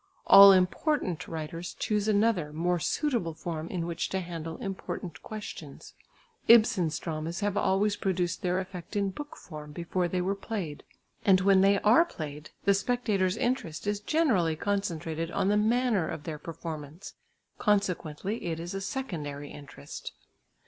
[0.25, 5.93] All important writers choose another, more suitable form in which to handle important questions.
[6.47, 10.83] Ibsen's dramas have always produced their effect in book form before they were played;
[11.23, 16.23] and when they are played, the spectators' interest is generally concentrated on the manner of
[16.23, 17.13] their performance;
[17.59, 20.13] consequently it is a secondary interest.